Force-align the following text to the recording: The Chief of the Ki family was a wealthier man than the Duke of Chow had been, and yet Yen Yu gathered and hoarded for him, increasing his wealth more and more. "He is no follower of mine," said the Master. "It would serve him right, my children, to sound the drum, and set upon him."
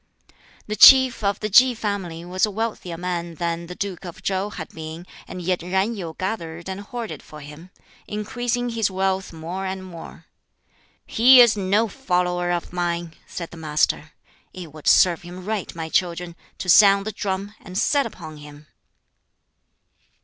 The 0.65 0.75
Chief 0.75 1.23
of 1.23 1.41
the 1.41 1.49
Ki 1.51 1.75
family 1.75 2.25
was 2.25 2.43
a 2.43 2.49
wealthier 2.49 2.97
man 2.97 3.35
than 3.35 3.67
the 3.67 3.75
Duke 3.75 4.03
of 4.03 4.23
Chow 4.23 4.49
had 4.49 4.69
been, 4.69 5.05
and 5.27 5.43
yet 5.43 5.61
Yen 5.61 5.93
Yu 5.95 6.15
gathered 6.17 6.67
and 6.67 6.81
hoarded 6.81 7.21
for 7.21 7.39
him, 7.41 7.69
increasing 8.07 8.69
his 8.71 8.89
wealth 8.89 9.31
more 9.31 9.67
and 9.67 9.85
more. 9.85 10.25
"He 11.05 11.39
is 11.39 11.55
no 11.55 11.87
follower 11.87 12.49
of 12.49 12.73
mine," 12.73 13.13
said 13.27 13.51
the 13.51 13.57
Master. 13.57 14.13
"It 14.53 14.73
would 14.73 14.87
serve 14.87 15.21
him 15.21 15.45
right, 15.45 15.75
my 15.75 15.87
children, 15.87 16.35
to 16.57 16.67
sound 16.67 17.05
the 17.05 17.11
drum, 17.11 17.53
and 17.61 17.77
set 17.77 18.07
upon 18.07 18.37
him." 18.37 18.65